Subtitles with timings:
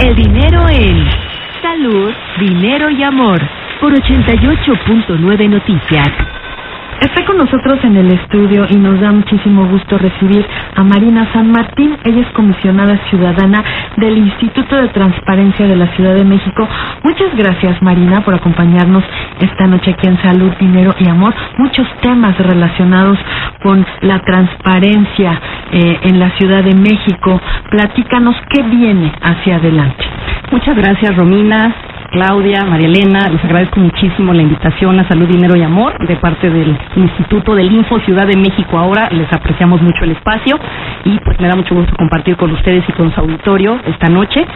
[0.00, 1.04] El dinero en
[1.62, 3.40] salud, dinero y amor
[3.80, 6.08] por 88.9 Noticias.
[7.04, 10.42] Está con nosotros en el estudio y nos da muchísimo gusto recibir
[10.74, 11.98] a Marina San Martín.
[12.02, 13.62] Ella es comisionada ciudadana
[13.98, 16.66] del Instituto de Transparencia de la Ciudad de México.
[17.02, 19.04] Muchas gracias, Marina, por acompañarnos
[19.38, 21.34] esta noche aquí en Salud, Dinero y Amor.
[21.58, 23.18] Muchos temas relacionados
[23.62, 25.38] con la transparencia
[25.72, 27.38] eh, en la Ciudad de México.
[27.68, 30.04] Platícanos qué viene hacia adelante.
[30.50, 31.74] Muchas gracias, Romina.
[32.14, 36.48] Claudia, María Elena, les agradezco muchísimo la invitación a Salud, Dinero y Amor de parte
[36.48, 38.78] del Instituto del Info Ciudad de México.
[38.78, 40.56] Ahora les apreciamos mucho el espacio
[41.04, 44.46] y pues me da mucho gusto compartir con ustedes y con su auditorio esta noche.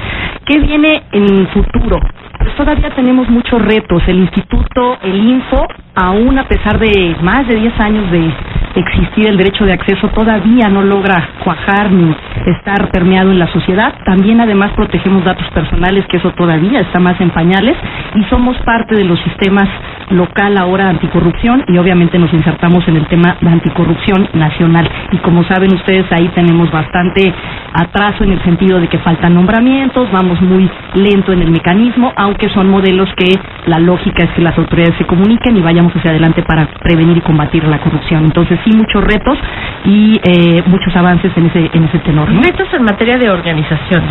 [0.47, 1.99] ¿Qué viene en futuro?
[2.39, 4.05] Pues todavía tenemos muchos retos.
[4.07, 8.33] El Instituto, el Info, aún a pesar de más de 10 años de
[8.79, 12.15] existir el derecho de acceso, todavía no logra cuajar ni
[12.47, 13.95] estar permeado en la sociedad.
[14.05, 17.77] También además protegemos datos personales, que eso todavía está más en pañales,
[18.15, 19.69] y somos parte de los sistemas
[20.11, 24.89] local ahora anticorrupción y obviamente nos insertamos en el tema de anticorrupción nacional.
[25.13, 27.33] Y como saben ustedes, ahí tenemos bastante
[27.73, 32.49] atraso en el sentido de que faltan nombramientos, vamos muy lento en el mecanismo, aunque
[32.51, 36.43] son modelos que la lógica es que las autoridades se comuniquen y vayamos hacia adelante
[36.43, 38.25] para prevenir y combatir la corrupción.
[38.25, 39.39] Entonces sí, muchos retos
[39.85, 42.31] y eh, muchos avances en ese, en ese tenor.
[42.31, 42.43] ¿no?
[42.43, 44.03] Retos en materia de organización,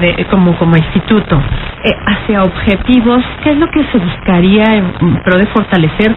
[0.00, 1.40] de- como, como instituto,
[1.84, 6.16] eh, hacia objetivos, ¿qué es lo que se buscaría en pro de fortalecer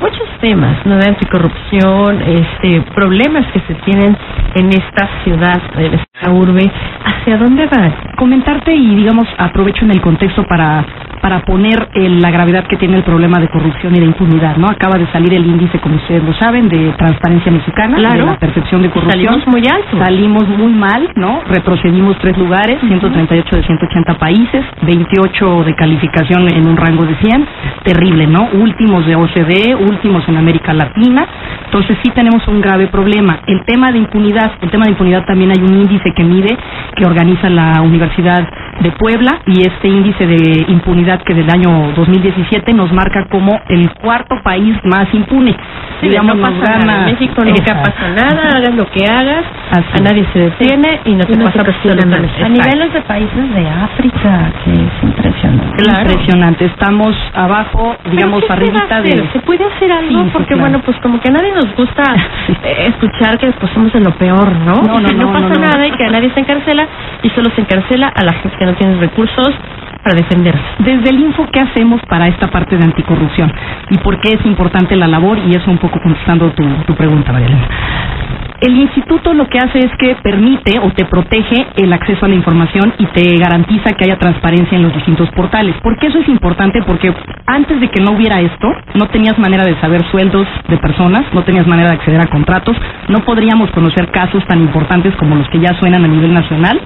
[0.00, 0.96] muchos temas, ¿no?
[0.96, 4.16] De anticorrupción, este, problemas que se tienen
[4.54, 6.70] en esta ciudad, en esta urbe,
[7.10, 7.92] ¿hacia dónde van?
[8.16, 10.84] comentarte y digamos aprovecho en el contexto para
[11.20, 14.68] para poner eh, la gravedad que tiene el problema de corrupción y de impunidad, ¿no?
[14.68, 18.24] Acaba de salir el índice, como ustedes lo saben, de transparencia mexicana, Claro.
[18.24, 19.22] de la percepción de corrupción.
[19.26, 19.98] Salimos muy alto.
[20.02, 21.42] Salimos muy mal, ¿no?
[21.46, 27.46] Retrocedimos tres lugares, 138 de 180 países, 28 de calificación en un rango de 100,
[27.84, 28.48] terrible, ¿no?
[28.54, 31.26] Últimos de OCDE, últimos en América Latina.
[31.66, 33.40] Entonces sí tenemos un grave problema.
[33.46, 36.56] El tema de impunidad, el tema de impunidad también hay un índice que mide,
[37.00, 38.46] que organiza la Universidad
[38.80, 43.90] de Puebla y este índice de impunidad que del año 2017 nos marca como el
[43.94, 45.56] cuarto país más impune.
[46.00, 47.00] Sí, Digamos, no pasa nada.
[47.08, 47.90] En México nunca Exacto.
[47.90, 51.36] pasa nada, hagas lo que hagas, Así a nadie se detiene y no te Y
[51.36, 52.46] no pasa absolutamente nada.
[52.46, 55.82] A niveles de países de África, que es impresionante.
[55.82, 56.10] Claro.
[56.10, 56.64] Impresionante.
[56.66, 59.22] Estamos abajo, digamos, ¿Pero qué se va a arribita hacer?
[59.22, 59.32] de...
[59.32, 60.22] ¿Se puede hacer algo?
[60.24, 60.60] Sí, Porque claro.
[60.62, 62.02] bueno, pues como que a nadie nos gusta
[62.64, 64.76] eh, escuchar que pues somos de lo peor, ¿no?
[64.82, 65.60] No, no, no, no, pasa no, no.
[65.66, 66.79] nada y que a nadie se encarcela
[67.22, 69.50] y solo se encarcela a la gente que no tiene recursos
[70.02, 70.60] para defenderse.
[70.78, 73.52] Desde el info, ¿qué hacemos para esta parte de anticorrupción?
[73.90, 75.38] ¿Y por qué es importante la labor?
[75.38, 77.48] Y eso un poco contestando tu, tu pregunta, María.
[78.60, 82.34] El instituto lo que hace es que permite o te protege el acceso a la
[82.34, 85.74] información y te garantiza que haya transparencia en los distintos portales.
[85.82, 86.82] ¿Por qué eso es importante?
[86.82, 87.10] Porque
[87.46, 91.42] antes de que no hubiera esto, no tenías manera de saber sueldos de personas, no
[91.42, 92.76] tenías manera de acceder a contratos,
[93.08, 96.78] no podríamos conocer casos tan importantes como los que ya suenan a nivel nacional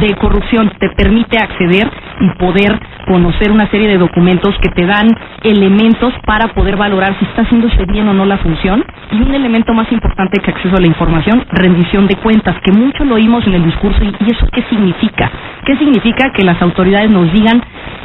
[0.00, 0.70] de corrupción.
[0.78, 1.90] Te permite acceder
[2.20, 5.08] y poder conocer una serie de documentos que te dan
[5.42, 8.84] elementos para poder valorar si está haciéndose bien o no la función.
[9.12, 11.05] Y un elemento más importante que acceso a la información,
[11.50, 14.02] rendición de cuentas, que mucho lo oímos en el discurso.
[14.02, 15.30] ¿Y, y eso qué significa?
[15.64, 17.62] ¿Qué significa que las autoridades nos digan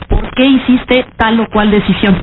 [0.07, 2.17] por qué hiciste tal o cual decisión?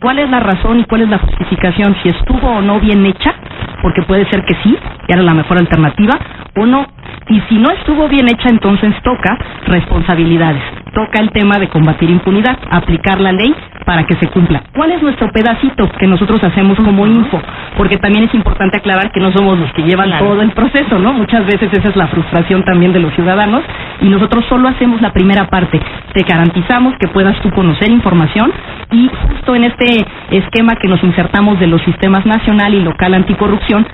[0.00, 1.96] ¿Cuál es la razón y cuál es la justificación?
[2.02, 3.34] Si estuvo o no bien hecha,
[3.82, 4.76] porque puede ser que sí,
[5.08, 6.14] era la mejor alternativa,
[6.56, 6.86] o no.
[7.28, 9.36] Y si no estuvo bien hecha, entonces toca
[9.66, 10.62] responsabilidades.
[10.94, 13.54] Toca el tema de combatir impunidad, aplicar la ley
[13.88, 14.62] para que se cumpla.
[14.76, 17.40] ¿Cuál es nuestro pedacito que nosotros hacemos como info?
[17.78, 20.26] Porque también es importante aclarar que no somos los que llevan Claro.
[20.26, 21.14] todo el proceso, ¿no?
[21.14, 23.62] Muchas veces esa es la frustración también de los ciudadanos
[24.02, 25.80] y nosotros solo hacemos la primera parte.
[26.12, 28.52] Te garantizamos que puedas tú conocer información
[28.92, 33.86] y justo en este esquema que nos insertamos de los sistemas nacional y local anticorrupción,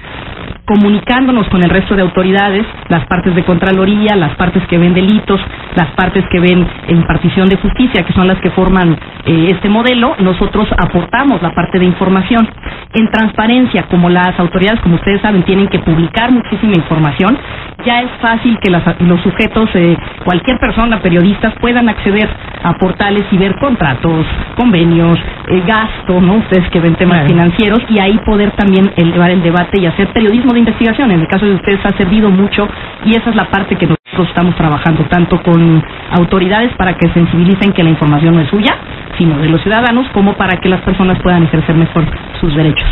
[0.64, 5.40] comunicándonos con el resto de autoridades, las partes de Contraloría, las partes que ven delitos,
[5.76, 8.96] las partes que ven impartición de justicia, que son las que forman
[9.26, 12.48] eh, este modelo, nosotros aportamos la parte de información.
[12.94, 17.36] En transparencia, como las autoridades, como ustedes saben, tienen que publicar muchísima información,
[17.84, 22.28] ya es fácil que las- los sujetos, eh, cualquier persona, periodistas, puedan acceder
[22.62, 24.24] a portales y ver contratos,
[24.56, 26.34] convenios, eh, gasto, ¿no?
[26.36, 30.52] Ustedes que ven temas financieros y ahí poder también elevar el debate y hacer periodismo
[30.52, 31.10] de investigación.
[31.10, 32.66] En el caso de ustedes ha servido mucho
[33.04, 35.82] y esa es la parte que nosotros estamos trabajando tanto con
[36.12, 38.76] autoridades para que sensibilicen que la información no es suya,
[39.18, 39.73] sino de los ciudadanos,
[40.12, 42.04] como para que las personas puedan ejercer mejor
[42.40, 42.86] sus derechos.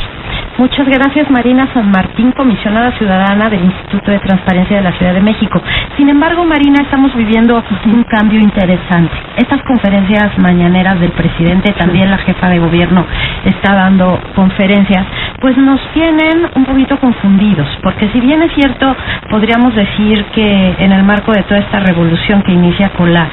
[0.58, 5.22] Muchas gracias, Marina San Martín, comisionada ciudadana del Instituto de Transparencia de la Ciudad de
[5.22, 5.62] México.
[5.96, 9.14] Sin embargo, Marina, estamos viviendo un cambio interesante.
[9.38, 13.06] Estas conferencias mañaneras del presidente, también la jefa de gobierno
[13.46, 15.06] está dando conferencias,
[15.40, 18.94] pues nos tienen un poquito confundidos, porque si bien es cierto,
[19.30, 23.26] podríamos decir que en el marco de toda esta revolución que inicia con la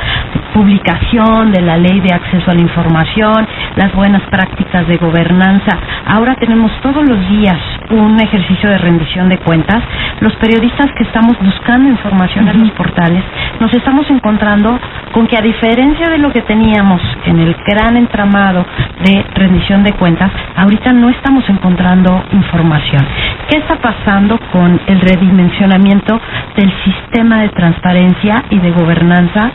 [0.54, 3.46] publicación de la ley de acceso a la información,
[3.76, 5.78] las buenas prácticas de gobernanza,
[6.08, 7.58] ahora tenemos todos los días
[7.90, 9.82] un ejercicio de rendición de cuentas.
[10.20, 13.24] Los periodistas que estamos buscando información en los portales,
[13.60, 14.80] nos estamos encontrando
[15.12, 18.66] con que a diferencia de lo que teníamos en el gran entramado
[19.04, 23.06] de rendición de cuentas, ahorita no estamos encontrando información.
[23.50, 26.20] ¿Qué está pasando con el redimensionamiento
[26.56, 29.52] del sistema de transparencia y de gobernanza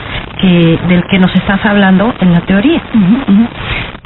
[0.89, 2.83] del que nos estás hablando en la teoría?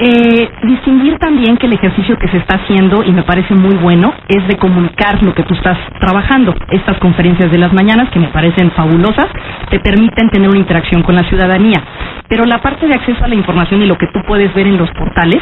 [0.01, 4.13] Eh, distinguir también que el ejercicio que se está haciendo, y me parece muy bueno,
[4.29, 6.55] es de comunicar lo que tú estás trabajando.
[6.69, 9.27] Estas conferencias de las mañanas, que me parecen fabulosas,
[9.69, 11.83] te permiten tener una interacción con la ciudadanía.
[12.29, 14.77] Pero la parte de acceso a la información y lo que tú puedes ver en
[14.77, 15.41] los portales,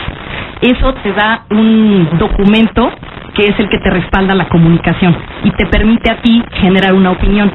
[0.62, 2.92] eso te da un documento
[3.34, 7.12] que es el que te respalda la comunicación y te permite a ti generar una
[7.12, 7.52] opinión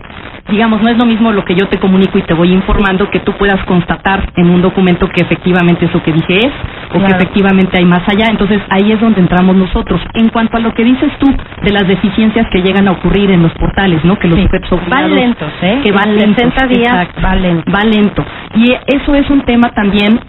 [0.48, 3.20] digamos, no es lo mismo lo que yo te comunico y te voy informando que
[3.20, 6.52] tú puedas constatar en un documento que efectivamente eso que dije es
[6.94, 8.26] o que efectivamente hay más allá.
[8.28, 10.00] Entonces ahí es donde entramos nosotros.
[10.14, 13.42] En cuanto a lo que dices tú de las deficiencias que llegan a ocurrir en
[13.42, 14.18] los portales, ¿no?
[14.18, 15.80] Que los sujetos van lentos, ¿eh?
[15.84, 16.52] Que van lentos.
[16.52, 17.72] 60 días va lento.
[17.72, 18.24] Va lento.
[18.56, 20.20] Y eso es un tema también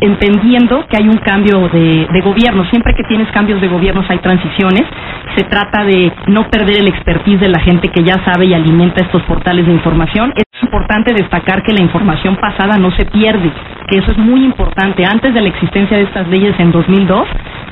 [0.00, 2.64] entendiendo que hay un cambio de, de gobierno.
[2.66, 4.81] Siempre que tienes cambios de gobiernos hay transiciones.
[5.36, 9.02] Se trata de no perder el expertise de la gente que ya sabe y alimenta
[9.02, 10.32] estos portales de información.
[10.36, 13.50] Es importante destacar que la información pasada no se pierde,
[13.88, 15.04] que eso es muy importante.
[15.04, 17.26] Antes de la existencia de estas leyes en 2002,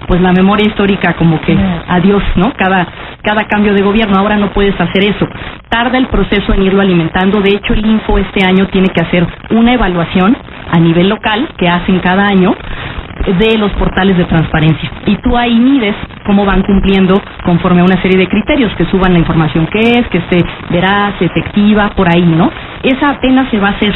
[0.09, 1.57] pues la memoria histórica como que
[1.89, 2.53] adiós, ¿no?
[2.55, 2.87] Cada
[3.23, 5.29] cada cambio de gobierno, ahora no puedes hacer eso.
[5.69, 7.41] Tarda el proceso en irlo alimentando.
[7.41, 10.37] De hecho, el Info este año tiene que hacer una evaluación
[10.73, 12.55] a nivel local que hacen cada año
[13.27, 14.91] de los portales de transparencia.
[15.07, 15.95] Y tú ahí mides
[16.25, 20.07] cómo van cumpliendo conforme a una serie de criterios, que suban la información que es,
[20.09, 20.39] que esté
[20.71, 22.51] veraz, efectiva, por ahí, ¿no?
[22.83, 23.95] Esa apenas se va a hacer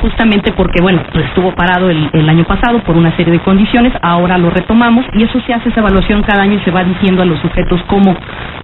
[0.00, 3.92] justamente porque, bueno, pues estuvo parado el, el, año pasado por una serie de condiciones,
[4.02, 7.22] ahora lo retomamos y eso se hace esa evaluación cada año y se va diciendo
[7.22, 8.14] a los sujetos cómo,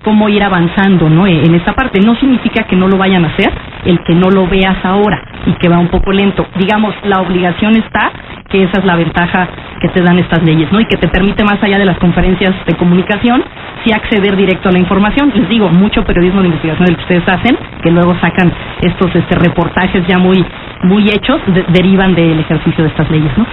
[0.02, 1.26] cómo ir avanzando, ¿no?
[1.26, 2.00] En esta parte.
[2.00, 3.50] No significa que no lo vayan a hacer,
[3.84, 6.46] el que no lo veas ahora y que va un poco lento.
[6.56, 8.12] Digamos, la obligación está,
[8.52, 9.48] que esa es la ventaja
[9.80, 10.78] que te dan estas leyes, ¿no?
[10.78, 13.42] Y que te permite más allá de las conferencias de comunicación,
[13.84, 15.32] sí acceder directo a la información.
[15.34, 18.52] Les digo, mucho periodismo de investigación del que ustedes hacen, que luego sacan
[18.82, 20.44] estos este, reportajes ya muy
[20.82, 23.46] muy hechos, de, derivan del ejercicio de estas leyes, ¿no?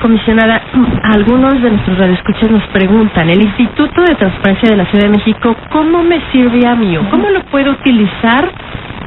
[0.00, 0.62] Comisionada,
[1.02, 5.56] algunos de nuestros radioescuchas nos preguntan, el Instituto de Transparencia de la Ciudad de México,
[5.70, 6.96] ¿cómo me sirve a mí?
[7.10, 8.48] ¿Cómo lo puedo utilizar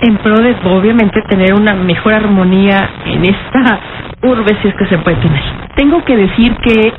[0.02, 3.80] en pro de, obviamente, tener una mejor armonía en esta
[4.24, 5.42] urbe, si es que se puede tener?
[5.76, 6.94] Tengo que decir que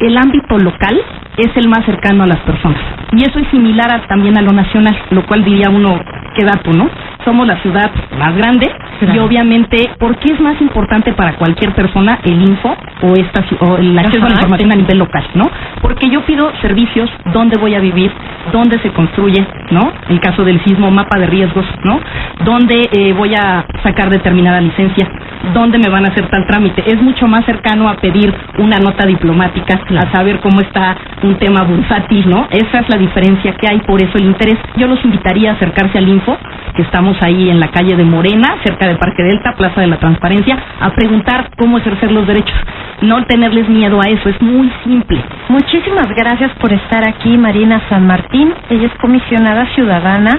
[0.00, 1.00] el ámbito local
[1.36, 2.80] es el más cercano a las personas.
[3.12, 5.98] Y eso es similar a, también a lo nacional, lo cual diría uno,
[6.36, 6.88] qué dato, ¿no?
[7.24, 9.14] Somos la ciudad más grande claro.
[9.14, 13.76] y obviamente, ¿por qué es más importante para cualquier persona el info o, esta, o
[13.76, 15.50] el acceso a la información a nivel local, ¿no?
[15.80, 18.10] Porque yo pido servicios, dónde voy a vivir,
[18.52, 19.92] dónde se construye, ¿no?
[20.08, 22.00] En caso del sismo, mapa de riesgos, ¿no?
[22.44, 25.08] Dónde eh, voy a sacar determinada licencia,
[25.54, 26.82] dónde me van a hacer tal trámite.
[26.86, 30.08] Es mucho más cercano a pedir una nota diplomática, claro.
[30.08, 32.48] a saber cómo está un tema bursátil, ¿no?
[32.50, 34.56] Esa es la diferencia que hay, por eso el interés.
[34.76, 36.36] Yo los invitaría a acercarse al Info,
[36.74, 39.98] que estamos ahí en la calle de Morena, cerca del Parque Delta, Plaza de la
[39.98, 42.56] Transparencia, a preguntar cómo ejercer los derechos.
[43.00, 45.22] No tenerles miedo a eso, es muy simple.
[45.48, 48.52] Muchísimas gracias por estar aquí, Marina San Martín.
[48.70, 50.32] Ella es comisionada ciudadana,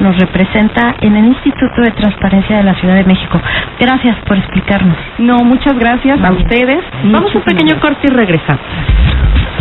[0.00, 3.40] nos representa en el Instituto de Transparencia de la Ciudad de México.
[3.78, 4.96] Gracias por explicarnos.
[5.18, 6.82] No, muchas gracias a ustedes.
[7.04, 8.64] Vamos a un pequeño corte y regresamos.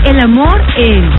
[0.06, 1.10] El amor en